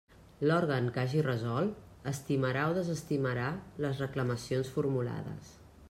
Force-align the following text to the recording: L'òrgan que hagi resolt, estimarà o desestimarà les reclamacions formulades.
L'òrgan 0.51 0.87
que 0.95 1.01
hagi 1.01 1.19
resolt, 1.27 1.83
estimarà 2.13 2.65
o 2.71 2.75
desestimarà 2.79 3.47
les 3.87 4.03
reclamacions 4.07 4.75
formulades. 4.79 5.55